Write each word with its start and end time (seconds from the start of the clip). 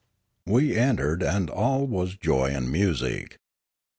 We 0.47 0.75
entered, 0.75 1.21
and 1.21 1.47
all 1.47 1.85
was 1.85 2.15
joy 2.17 2.47
and 2.47 2.71
music. 2.71 3.37